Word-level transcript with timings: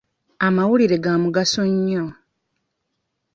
Amawulire 0.45 0.95
ga 1.03 1.13
mugaso 1.23 1.61
nnyo. 1.71 2.05